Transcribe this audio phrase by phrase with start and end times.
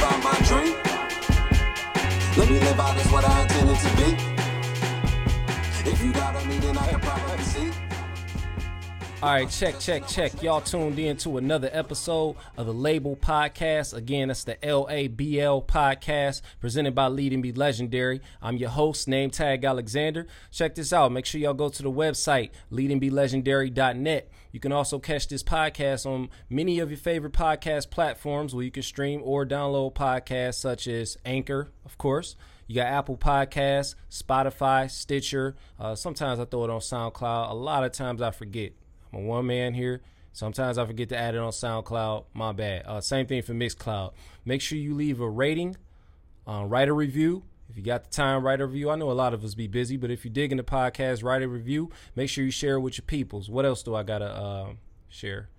[0.00, 0.74] my dream.
[2.38, 4.08] Let me live out as what I intended to be.
[5.90, 7.89] If you got a then I can probably see.
[9.22, 10.42] All right, check, check, check.
[10.42, 13.92] Y'all tuned in to another episode of the Label Podcast.
[13.92, 18.22] Again, that's the LABL Podcast presented by Lead And Be Legendary.
[18.40, 20.26] I'm your host, Nametag Alexander.
[20.50, 21.12] Check this out.
[21.12, 24.30] Make sure y'all go to the website, leadandbelegendary.net.
[24.52, 28.70] You can also catch this podcast on many of your favorite podcast platforms where you
[28.70, 32.36] can stream or download podcasts such as Anchor, of course.
[32.66, 35.56] You got Apple Podcasts, Spotify, Stitcher.
[35.78, 37.50] Uh, sometimes I throw it on SoundCloud.
[37.50, 38.72] A lot of times I forget.
[39.12, 40.02] I'm a one man here.
[40.32, 42.24] Sometimes I forget to add it on SoundCloud.
[42.34, 42.84] My bad.
[42.86, 44.12] Uh, same thing for Mixcloud.
[44.44, 45.76] Make sure you leave a rating,
[46.46, 47.42] uh, write a review.
[47.68, 48.90] If you got the time, write a review.
[48.90, 51.42] I know a lot of us be busy, but if you're digging the podcast, write
[51.42, 51.90] a review.
[52.16, 53.48] Make sure you share it with your peoples.
[53.48, 54.68] What else do I gotta uh,
[55.08, 55.50] share?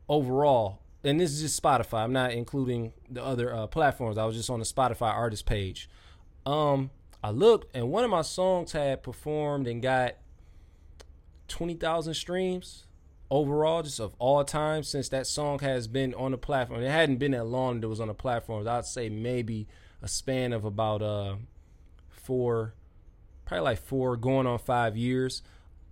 [0.09, 0.81] overall.
[1.03, 2.03] And this is just Spotify.
[2.03, 4.17] I'm not including the other uh, platforms.
[4.17, 5.89] I was just on the Spotify artist page.
[6.45, 6.89] Um,
[7.23, 10.15] I looked, and one of my songs had performed and got
[11.47, 12.85] 20,000 streams
[13.31, 16.81] overall, just of all time, since that song has been on the platform.
[16.81, 18.67] It hadn't been that long that it was on the platforms.
[18.67, 19.67] I'd say maybe
[20.01, 21.35] a span of about uh
[22.09, 22.73] four,
[23.45, 25.41] probably like four, going on five years.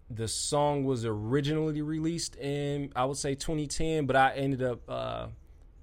[0.10, 5.28] The song was originally released in I would say 2010, but I ended up uh,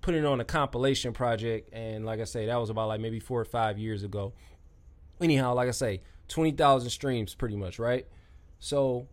[0.01, 3.21] putting it on a compilation project, and like I say, that was about like maybe
[3.21, 4.33] four or five years ago.
[5.21, 8.07] Anyhow, like I say, 20,000 streams pretty much, right?
[8.59, 9.09] So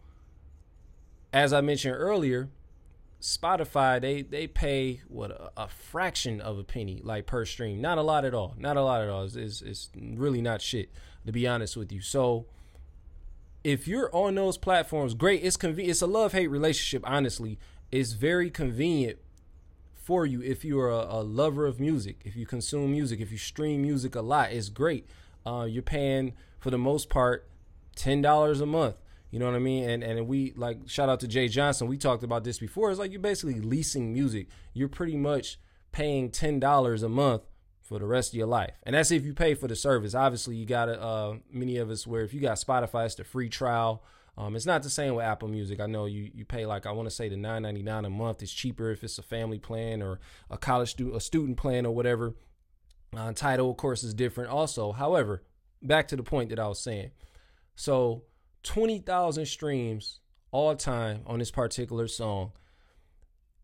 [1.33, 2.49] as I mentioned earlier,
[3.21, 7.79] Spotify they they pay what a, a, fraction of a penny like per stream.
[7.79, 8.55] Not a lot at all.
[8.57, 9.23] Not a lot at all.
[9.23, 10.89] It's, it's, it's really not shit
[11.25, 12.01] to be honest with you.
[12.01, 12.47] So
[13.63, 15.43] if you're on those platforms, great.
[15.43, 15.91] It's convenient.
[15.91, 17.03] It's a love hate relationship.
[17.05, 17.59] Honestly,
[17.91, 19.19] it's very convenient
[19.93, 22.21] for you if you're a, a, lover of music.
[22.25, 25.07] If you consume music, if you stream music a lot, it's great.
[25.45, 27.47] Uh, you're paying for the most part
[27.95, 28.95] ten dollars a month
[29.31, 29.89] you know what I mean?
[29.89, 31.87] And and we like shout out to Jay Johnson.
[31.87, 32.91] We talked about this before.
[32.91, 34.47] It's like you're basically leasing music.
[34.73, 35.57] You're pretty much
[35.93, 37.43] paying ten dollars a month
[37.91, 38.71] for the rest of your life.
[38.83, 40.15] And that's if you pay for the service.
[40.15, 43.49] Obviously, you got uh many of us where if you got Spotify, it's the free
[43.49, 44.01] trial.
[44.37, 45.81] Um, it's not the same with Apple Music.
[45.81, 48.09] I know you you pay like I want to say the nine ninety nine a
[48.09, 48.41] month.
[48.41, 51.93] It's cheaper if it's a family plan or a college student a student plan or
[51.93, 52.33] whatever.
[53.13, 54.49] Uh, Tidal, of course, is different.
[54.49, 55.43] Also, however,
[55.81, 57.11] back to the point that I was saying.
[57.75, 58.23] So
[58.63, 60.21] 20,000 streams
[60.51, 62.53] all time on this particular song.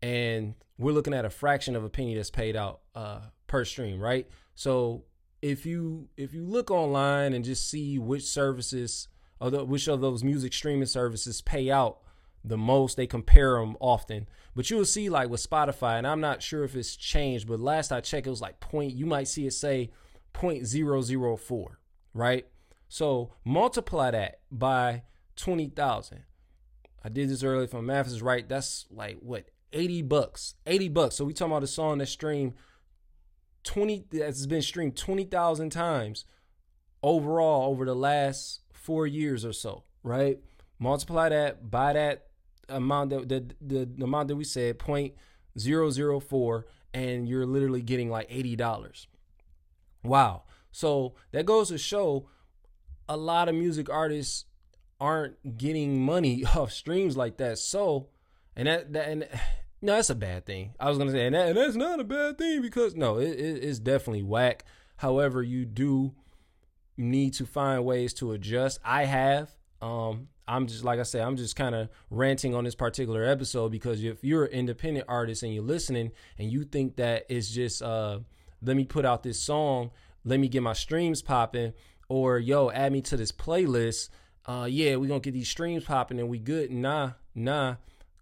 [0.02, 4.00] And we're looking at a fraction of a penny that's paid out uh, per stream,
[4.00, 4.28] right?
[4.54, 5.04] So
[5.42, 9.08] if you if you look online and just see which services
[9.40, 11.98] or the, which of those music streaming services pay out
[12.44, 14.28] the most, they compare them often.
[14.54, 17.92] But you'll see like with Spotify, and I'm not sure if it's changed, but last
[17.92, 18.94] I checked, it was like point.
[18.94, 19.90] You might see it say
[20.34, 21.66] 0.004,
[22.14, 22.46] right?
[22.88, 25.02] So multiply that by
[25.36, 26.24] 20,000.
[27.04, 27.64] I did this earlier.
[27.64, 30.54] If my math is right, that's like what 80 bucks.
[30.66, 31.16] 80 bucks.
[31.16, 32.54] So we talking about a song that streamed
[33.68, 36.24] 20 that's been streamed 20,000 times
[37.02, 40.38] overall over the last 4 years or so, right?
[40.78, 42.28] Multiply that by that
[42.70, 48.30] amount that the, the, the amount that we said 0.004 and you're literally getting like
[48.30, 49.06] $80.
[50.02, 50.44] Wow.
[50.72, 52.26] So that goes to show
[53.06, 54.46] a lot of music artists
[54.98, 57.58] aren't getting money off streams like that.
[57.58, 58.08] So,
[58.56, 59.28] and that, that and
[59.80, 60.74] no, that's a bad thing.
[60.80, 63.30] I was gonna say, and, that, and that's not a bad thing because no, it,
[63.30, 64.64] it, it's definitely whack.
[64.96, 66.14] However, you do
[66.96, 68.80] need to find ways to adjust.
[68.84, 69.54] I have.
[69.80, 73.70] Um, I'm just like I said, I'm just kind of ranting on this particular episode
[73.70, 77.82] because if you're an independent artist and you're listening and you think that it's just
[77.82, 78.20] uh,
[78.62, 79.90] let me put out this song,
[80.24, 81.74] let me get my streams popping,
[82.08, 84.08] or yo, add me to this playlist.
[84.46, 86.70] Uh, yeah, we gonna get these streams popping and we good.
[86.70, 87.76] Nah, nah,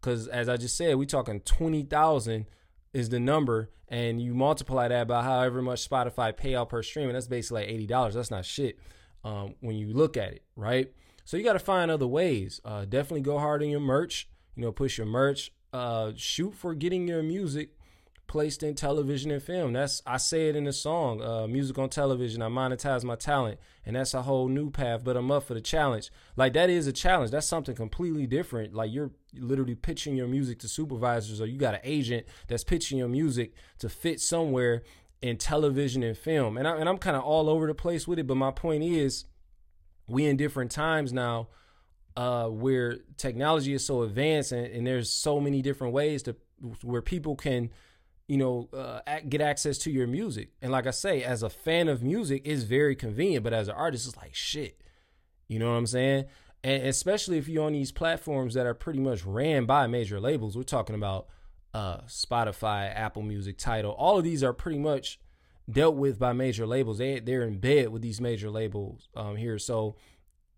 [0.06, 2.46] because as I just said, we talking twenty thousand
[2.92, 7.16] is the number, and you multiply that by however much Spotify payout per stream, and
[7.16, 8.14] that's basically like eighty dollars.
[8.14, 8.78] That's not shit
[9.24, 10.92] um, when you look at it, right?
[11.24, 12.60] So you got to find other ways.
[12.64, 14.28] Uh, definitely go hard on your merch.
[14.54, 15.50] You know, push your merch.
[15.72, 17.70] Uh, shoot for getting your music
[18.26, 19.72] placed in television and film.
[19.72, 22.42] That's I say it in the song, uh, music on television.
[22.42, 25.04] I monetize my talent, and that's a whole new path.
[25.04, 26.10] But I'm up for the challenge.
[26.36, 27.30] Like that is a challenge.
[27.30, 28.74] That's something completely different.
[28.74, 32.98] Like you're literally pitching your music to supervisors, or you got an agent that's pitching
[32.98, 34.82] your music to fit somewhere
[35.22, 36.56] in television and film.
[36.56, 38.26] And I, and I'm kind of all over the place with it.
[38.26, 39.24] But my point is
[40.08, 41.48] we in different times now
[42.16, 46.34] uh, where technology is so advanced and, and, there's so many different ways to
[46.82, 47.68] where people can
[48.28, 51.88] you know uh, get access to your music and like i say as a fan
[51.88, 54.80] of music it's very convenient but as an artist it's like shit
[55.48, 56.24] you know what i'm saying
[56.64, 60.56] and especially if you're on these platforms that are pretty much ran by major labels
[60.56, 61.28] we're talking about
[61.74, 63.92] uh, spotify apple music Tidal.
[63.92, 65.20] all of these are pretty much
[65.70, 66.98] dealt with by major labels.
[66.98, 69.58] They they're in bed with these major labels um, here.
[69.58, 69.96] So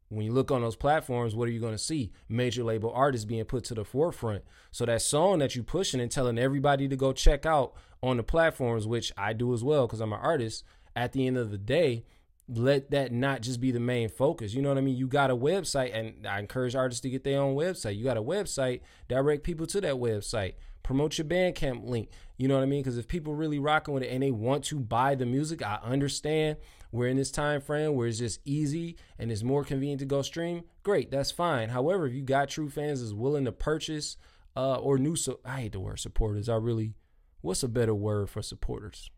[0.08, 2.12] when you look on those platforms, what are you going to see?
[2.28, 4.42] Major label artists being put to the forefront.
[4.70, 8.22] So that song that you pushing and telling everybody to go check out on the
[8.22, 10.64] platforms, which I do as well because I'm an artist.
[10.96, 12.04] At the end of the day,
[12.48, 14.54] let that not just be the main focus.
[14.54, 14.96] You know what I mean?
[14.96, 17.96] You got a website, and I encourage artists to get their own website.
[17.96, 20.54] You got a website, direct people to that website
[20.88, 22.08] promote your Bandcamp link.
[22.38, 22.82] You know what I mean?
[22.82, 25.78] Because if people really rocking with it and they want to buy the music, I
[25.82, 26.56] understand
[26.90, 30.22] we're in this time frame where it's just easy and it's more convenient to go
[30.22, 30.64] stream.
[30.82, 31.68] Great, that's fine.
[31.68, 34.16] However, if you got true fans that's willing to purchase
[34.56, 36.48] uh, or new, so I hate the word supporters.
[36.48, 36.94] I really,
[37.42, 39.10] what's a better word for supporters?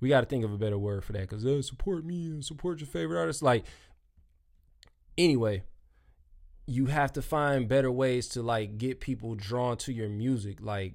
[0.00, 2.44] We got to think of a better word for that because uh, support me and
[2.44, 3.42] support your favorite artist.
[3.42, 3.64] Like,
[5.16, 5.62] anyway,
[6.66, 10.58] you have to find better ways to like get people drawn to your music.
[10.60, 10.94] Like,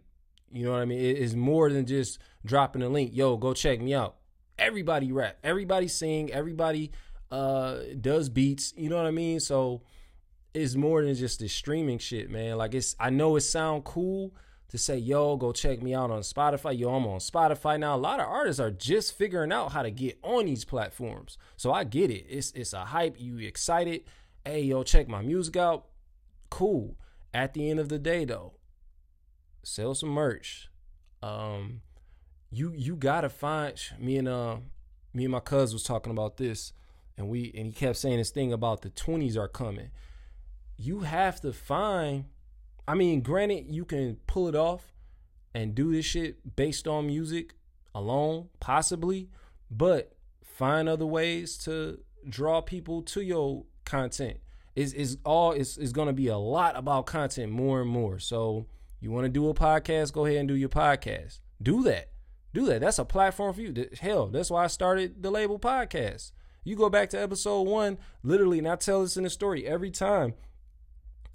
[0.52, 1.00] you know what I mean?
[1.00, 3.12] It is more than just dropping a link.
[3.14, 4.18] Yo, go check me out.
[4.62, 6.92] Everybody rap, everybody sing, everybody
[7.32, 8.74] uh does beats.
[8.78, 9.40] You know what I mean?
[9.40, 9.82] So
[10.54, 12.58] it's more than just the streaming shit, man.
[12.58, 14.34] Like it's I know it sound cool
[14.70, 16.78] to say, yo, go check me out on Spotify.
[16.78, 17.96] Yo, I'm on Spotify now.
[17.96, 21.38] A lot of artists are just figuring out how to get on these platforms.
[21.58, 22.26] So I get it.
[22.30, 23.20] It's it's a hype.
[23.20, 24.04] You excited
[24.46, 25.86] hey, yo, check my music out.
[26.50, 26.96] Cool.
[27.34, 28.54] At the end of the day, though,
[29.64, 30.70] sell some merch.
[31.24, 31.82] Um,
[32.52, 34.58] you you gotta find me and uh
[35.14, 36.74] me and my cousin was talking about this,
[37.18, 39.90] and we and he kept saying this thing about the twenties are coming.
[40.78, 42.26] You have to find.
[42.88, 44.94] I mean, granted, you can pull it off
[45.54, 47.54] and do this shit based on music
[47.94, 49.30] alone, possibly,
[49.70, 54.38] but find other ways to draw people to your content.
[54.76, 58.20] Is is all is is going to be a lot about content more and more.
[58.20, 58.68] So
[59.00, 61.40] you want to do a podcast, go ahead and do your podcast.
[61.62, 62.10] Do that.
[62.54, 62.82] Do that.
[62.82, 63.90] That's a platform for you.
[64.00, 66.32] Hell, that's why I started the label podcast.
[66.64, 69.92] You go back to episode one, literally, and I tell this in the story every
[69.92, 70.34] time.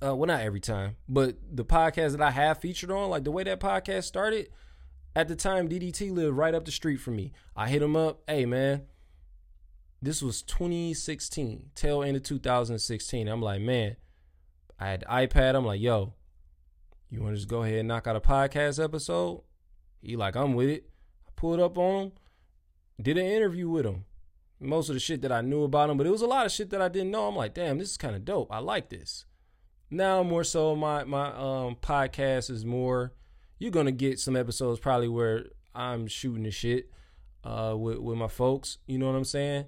[0.05, 3.31] Uh, well, not every time, but the podcast that I have featured on, like the
[3.31, 4.49] way that podcast started,
[5.15, 7.33] at the time DDT lived right up the street from me.
[7.57, 8.83] I hit him up, hey man,
[10.03, 13.27] this was 2016, tail end of 2016.
[13.27, 13.97] I'm like, man,
[14.79, 15.55] I had the iPad.
[15.55, 16.13] I'm like, yo,
[17.09, 19.43] you want to just go ahead and knock out a podcast episode?
[20.03, 20.91] He like, I'm with it.
[21.37, 22.13] Pulled up on him,
[23.01, 24.05] did an interview with him.
[24.59, 26.53] Most of the shit that I knew about him, but it was a lot of
[26.53, 27.29] shit that I didn't know.
[27.29, 28.51] I'm like, damn, this is kind of dope.
[28.51, 29.27] I like this.
[29.91, 33.13] Now more so my my um podcast is more
[33.59, 36.91] you're gonna get some episodes probably where I'm shooting the shit
[37.45, 38.79] uh with, with my folks.
[38.87, 39.67] You know what I'm saying?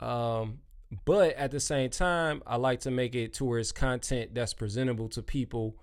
[0.00, 0.58] Um,
[1.04, 4.54] but at the same time, I like to make it to where it's content that's
[4.54, 5.76] presentable to people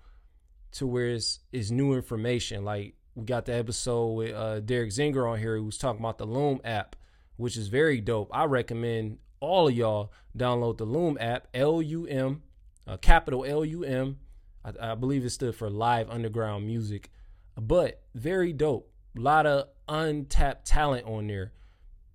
[0.72, 2.64] to where it's, it's new information.
[2.64, 6.18] Like we got the episode with uh, Derek Zinger on here who was talking about
[6.18, 6.96] the Loom app,
[7.36, 8.28] which is very dope.
[8.32, 12.42] I recommend all of y'all download the Loom app, L U M,
[12.86, 14.18] uh, capital L U M.
[14.64, 17.10] I, I believe it stood for Live Underground Music,
[17.56, 18.90] but very dope.
[19.16, 21.52] A lot of untapped talent on there.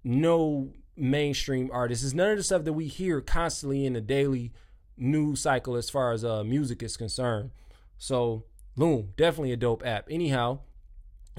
[0.03, 2.03] No mainstream artists.
[2.03, 4.51] It's none of the stuff that we hear constantly in the daily
[4.97, 7.51] news cycle as far as uh, music is concerned.
[7.97, 8.43] So
[8.75, 10.07] Loom, definitely a dope app.
[10.09, 10.59] Anyhow,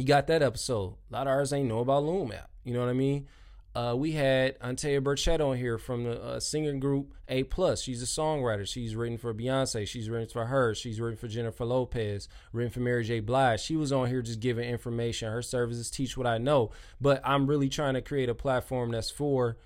[0.00, 0.94] you got that episode.
[1.10, 2.50] A lot of ours ain't know about Loom app.
[2.64, 3.28] You know what I mean?
[3.72, 7.82] Uh, we had Antea Birchett on here from the uh, singing group A Plus.
[7.82, 8.66] She's a songwriter.
[8.66, 9.86] She's written for Beyonce.
[9.86, 10.74] She's written for her.
[10.74, 12.28] She's written for Jennifer Lopez.
[12.52, 13.20] Written for Mary J.
[13.20, 13.60] Blige.
[13.60, 15.30] She was on here just giving information.
[15.30, 16.72] Her services teach what I know.
[17.00, 19.56] But I'm really trying to create a platform that's for,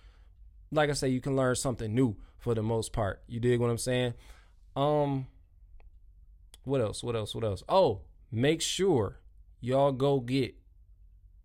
[0.70, 3.22] like I say, you can learn something new for the most part.
[3.26, 4.12] You dig what I'm saying?
[4.76, 5.28] Um,
[6.64, 7.02] what else?
[7.02, 7.34] What else?
[7.34, 7.62] What else?
[7.70, 8.00] Oh,
[8.30, 9.20] make sure
[9.64, 10.54] y'all go get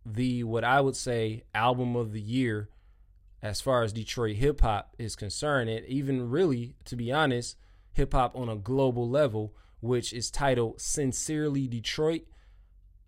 [0.06, 2.70] the what I would say album of the year
[3.42, 7.56] as far as Detroit hip hop is concerned, and even really, to be honest,
[7.94, 12.24] hip hop on a global level, which is titled Sincerely Detroit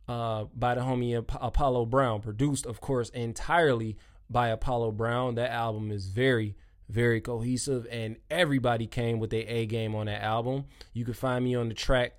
[0.07, 3.97] uh, by the homie Apollo Brown, produced, of course, entirely
[4.29, 5.35] by Apollo Brown.
[5.35, 6.55] That album is very,
[6.87, 10.65] very cohesive, and everybody came with their A game on that album.
[10.93, 12.13] You can find me on the track,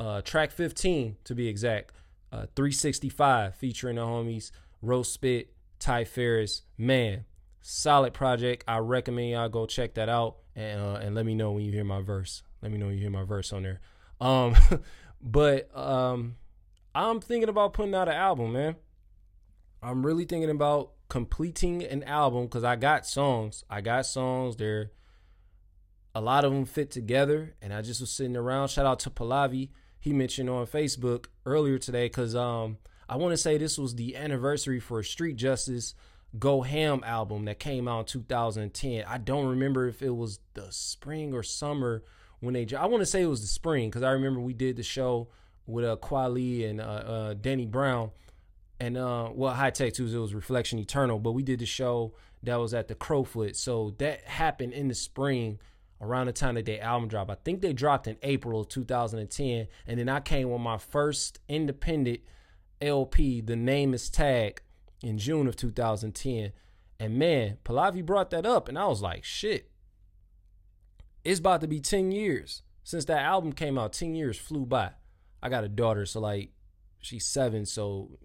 [0.00, 1.92] uh, track 15 to be exact
[2.32, 6.62] uh, 365 featuring the homies Ro Spit, Ty Farris.
[6.78, 7.24] Man,
[7.60, 8.64] solid project.
[8.66, 11.72] I recommend y'all go check that out and uh, and let me know when you
[11.72, 12.42] hear my verse.
[12.62, 13.80] Let me know when you hear my verse on there.
[14.20, 14.56] Um,
[15.22, 16.36] but um,
[16.94, 18.76] I'm thinking about putting out an album, man.
[19.82, 23.64] I'm really thinking about completing an album because I got songs.
[23.68, 24.56] I got songs.
[24.56, 24.92] They're
[26.14, 28.68] a lot of them fit together, and I just was sitting around.
[28.68, 29.70] Shout out to Pallavi
[30.02, 32.76] he mentioned on Facebook earlier today because um,
[33.08, 35.94] I want to say this was the anniversary for Street Justice
[36.36, 39.04] Go Ham album that came out in 2010.
[39.06, 42.02] I don't remember if it was the spring or summer
[42.40, 42.66] when they.
[42.76, 45.28] I want to say it was the spring because I remember we did the show
[45.66, 48.10] with uh, Kweli and uh, uh, Danny Brown.
[48.80, 52.74] And uh, well, Hi-Tek it was Reflection Eternal, but we did the show that was
[52.74, 53.54] at the Crofoot.
[53.54, 55.60] So that happened in the spring
[56.02, 57.30] around the time that their album dropped.
[57.30, 61.38] I think they dropped in April of 2010, and then I came with my first
[61.48, 62.20] independent
[62.80, 64.60] LP, The Name Is Tag,
[65.02, 66.52] in June of 2010.
[66.98, 69.70] And man, Pallavi brought that up, and I was like, shit.
[71.24, 73.92] It's about to be 10 years since that album came out.
[73.92, 74.90] 10 years flew by.
[75.40, 76.50] I got a daughter, so like
[77.00, 78.18] she's seven, so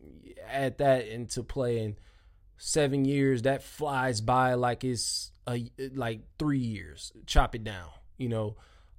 [0.47, 1.95] add that into play and
[2.57, 7.11] seven years that flies by like it's a like three years.
[7.25, 8.55] Chop it down, you know.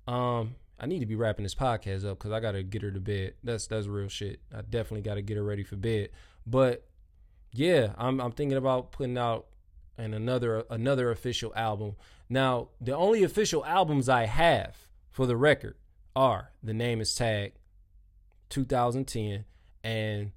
[0.06, 3.00] Um, I need to be wrapping this podcast up because I gotta get her to
[3.00, 3.34] bed.
[3.42, 4.40] That's that's real shit.
[4.54, 6.10] I definitely gotta get her ready for bed.
[6.46, 6.86] But
[7.52, 9.46] yeah, I'm I'm thinking about putting out
[9.98, 11.96] and another another official album.
[12.28, 14.76] Now, the only official albums I have
[15.10, 15.76] for the record
[16.14, 17.54] are The Name is Tag
[18.50, 19.44] 2010
[19.82, 20.32] and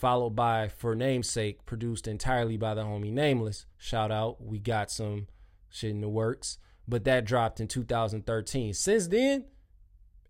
[0.00, 3.66] followed by For Namesake, produced entirely by the homie Nameless.
[3.76, 5.28] Shout out, we got some
[5.68, 8.72] shit in the works, but that dropped in 2013.
[8.72, 9.44] Since then,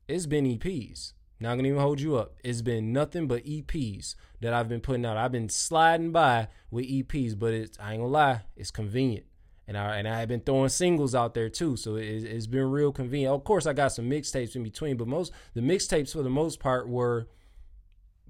[0.09, 1.13] it's been EPs.
[1.39, 2.35] Not gonna even hold you up.
[2.45, 5.17] It's been nothing but EPs that I've been putting out.
[5.17, 9.25] I've been sliding by with EPs, but it's I ain't gonna lie, it's convenient.
[9.67, 12.71] And I and I have been throwing singles out there too, so it, it's been
[12.71, 13.33] real convenient.
[13.33, 16.61] Of course, I got some mixtapes in between, but most the mixtapes for the most
[16.61, 17.29] part were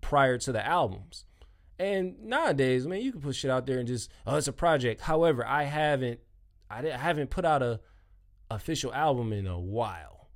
[0.01, 1.25] prior to the albums.
[1.81, 5.01] And nowadays, man, you can put shit out there and just oh, it's a project.
[5.01, 6.21] However, I haven't,
[6.69, 7.81] I haven't put out a
[8.51, 10.29] official album in a while.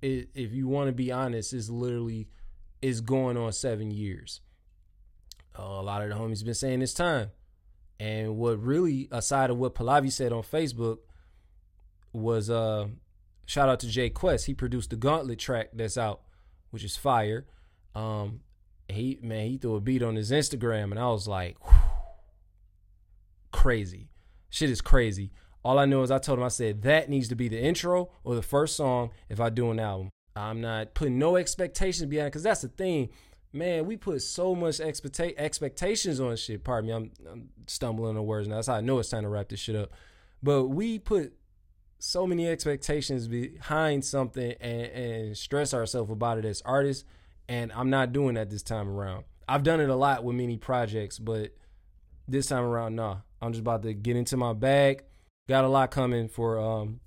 [0.00, 2.28] It, if you want to be honest, it's literally
[2.80, 4.42] is going on seven years.
[5.58, 7.30] Uh, a lot of the homies been saying this time,
[7.98, 10.98] and what really, aside of what Pallavi said on Facebook,
[12.12, 12.86] was uh,
[13.44, 14.46] shout out to Jay Quest.
[14.46, 16.20] He produced the Gauntlet track that's out,
[16.70, 17.44] which is fire.
[17.92, 18.42] Um,
[18.92, 21.80] he man, he threw a beat on his Instagram, and I was like, whew,
[23.52, 24.08] crazy.
[24.50, 25.32] Shit is crazy.
[25.64, 28.10] All I know is I told him I said that needs to be the intro
[28.24, 30.10] or the first song if I do an album.
[30.34, 33.10] I'm not putting no expectations behind because that's the thing.
[33.52, 36.64] Man, we put so much expecta- expectations on shit.
[36.64, 38.56] Pardon me, I'm, I'm stumbling on words now.
[38.56, 39.92] That's how I know it's time to wrap this shit up.
[40.42, 41.34] But we put
[41.98, 47.04] so many expectations behind something and, and stress ourselves about it as artists
[47.48, 49.24] and I'm not doing that this time around.
[49.48, 51.52] I've done it a lot with many projects, but
[52.28, 53.18] this time around, nah.
[53.40, 55.02] I'm just about to get into my bag.
[55.48, 57.00] Got a lot coming for um,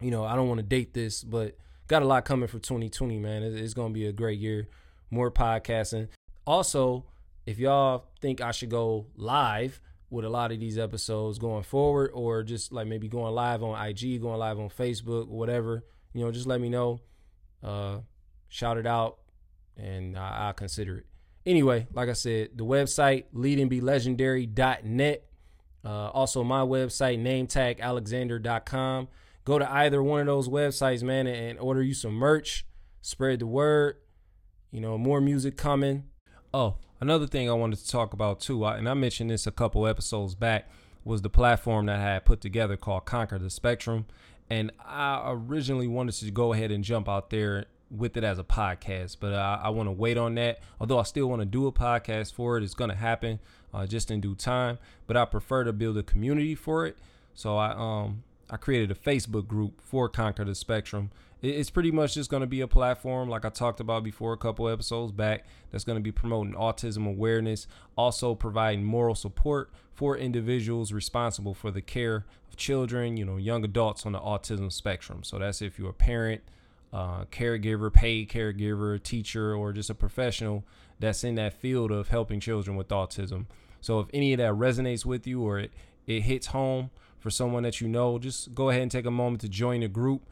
[0.00, 1.56] you know, I don't want to date this, but
[1.88, 3.42] got a lot coming for 2020, man.
[3.42, 4.68] It's, gonna be a great year.
[5.10, 6.08] More podcasting.
[6.46, 7.06] Also,
[7.46, 9.80] if y'all think I should go live
[10.10, 13.82] with a lot of these episodes going forward, or just like maybe going live on
[13.82, 17.00] IG, going live on Facebook, whatever, you know, just let me know.
[17.62, 18.00] Uh,
[18.48, 19.18] shout it out,
[19.76, 21.06] and I, consider it.
[21.46, 25.24] Anyway, like I said, the website leadandbelegendary.net.
[25.84, 29.08] Uh, also, my website, nametagalexander.com.
[29.44, 32.64] Go to either one of those websites, man, and order you some merch.
[33.02, 33.96] Spread the word.
[34.70, 36.04] You know, more music coming.
[36.54, 39.86] Oh, another thing I wanted to talk about too, and I mentioned this a couple
[39.86, 40.70] episodes back,
[41.04, 44.06] was the platform that I had put together called Conquer the Spectrum.
[44.48, 48.44] And I originally wanted to go ahead and jump out there with it as a
[48.44, 50.60] podcast, but uh, I want to wait on that.
[50.80, 53.38] Although I still want to do a podcast for it, it's going to happen
[53.72, 54.78] uh, just in due time.
[55.06, 56.96] But I prefer to build a community for it,
[57.34, 61.10] so I um I created a Facebook group for Conquer the Spectrum.
[61.42, 64.38] It's pretty much just going to be a platform, like I talked about before a
[64.38, 70.16] couple episodes back, that's going to be promoting autism awareness, also providing moral support for
[70.16, 75.22] individuals responsible for the care of children, you know, young adults on the autism spectrum.
[75.22, 76.40] So that's if you're a parent,
[76.94, 80.64] uh, caregiver, paid caregiver, teacher, or just a professional
[81.00, 83.46] that's in that field of helping children with autism.
[83.80, 85.72] So if any of that resonates with you or it,
[86.06, 89.40] it hits home for someone that you know, just go ahead and take a moment
[89.40, 90.22] to join the group.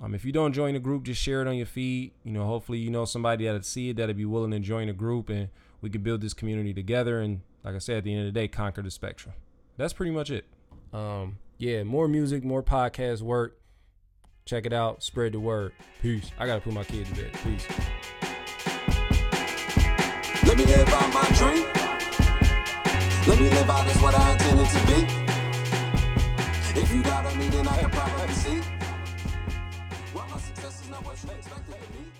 [0.00, 2.12] Um, if you don't join the group, just share it on your feed.
[2.22, 4.92] You know, hopefully you know somebody that'll see it that'll be willing to join the
[4.92, 5.48] group, and
[5.80, 7.20] we can build this community together.
[7.20, 9.34] And like I said, at the end of the day, conquer the spectrum.
[9.76, 10.44] That's pretty much it.
[10.92, 13.58] Um, yeah, more music, more podcast work.
[14.44, 15.02] Check it out.
[15.02, 15.72] Spread the word.
[16.00, 16.30] Peace.
[16.38, 17.32] I gotta put my kid to bed.
[17.44, 17.66] Peace.
[20.46, 21.66] Let me live out my dream.
[23.26, 25.22] Let me live out as what I intended to be.
[26.80, 28.60] If you doubt me, then I can probably see.
[30.14, 32.11] Well, my success is not what you expected to be.